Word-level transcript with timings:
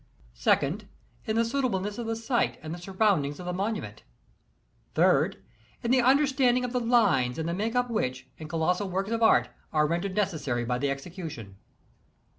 2d— 0.35 0.87
In 1.27 1.35
the 1.35 1.45
suitableness 1.45 1.99
of 1.99 2.07
the 2.07 2.15
site 2.15 2.57
and 2.63 2.73
the 2.73 2.79
surround 2.79 3.23
ings 3.23 3.39
of 3.39 3.45
the 3.45 3.53
monument 3.53 4.01
3d— 4.95 5.35
In 5.83 5.91
the 5.91 6.01
understanding 6.01 6.65
of 6.65 6.73
the 6.73 6.79
lines 6.79 7.37
and 7.37 7.47
the 7.47 7.53
make 7.53 7.75
up 7.75 7.87
which, 7.91 8.27
in 8.39 8.47
colossal 8.47 8.89
works 8.89 9.11
of 9.11 9.21
art, 9.21 9.49
are 9.71 9.85
rendered 9.85 10.15
necessary 10.15 10.65
by 10.65 10.79
the 10.79 10.89
execution. 10.89 11.55